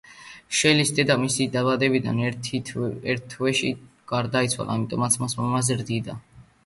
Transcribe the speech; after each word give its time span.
შელის 0.59 0.91
დედა 0.99 1.17
მისი 1.23 1.45
დაბადებიდან 1.55 2.21
ერთ 2.29 2.49
თვეში 3.35 3.69
გარდაიცვალა, 4.13 4.79
ამიტომ 4.79 5.05
მას 5.17 5.21
მამა 5.43 5.63
ზრდიდა. 5.69 6.19